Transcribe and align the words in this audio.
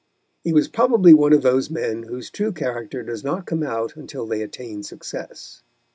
He 0.43 0.51
was 0.51 0.67
probably 0.67 1.13
one 1.13 1.31
of 1.31 1.43
those 1.43 1.69
men 1.69 2.01
whose 2.01 2.31
true 2.31 2.53
character 2.53 3.03
does 3.03 3.23
not 3.23 3.45
come 3.45 3.61
out 3.61 3.95
until 3.95 4.25
they 4.25 4.41
attain 4.41 4.81
success. 4.81 5.61